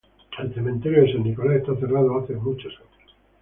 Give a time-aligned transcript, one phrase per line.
[0.43, 3.15] El cementerio de San Nicolás está cerrado hace muchos años.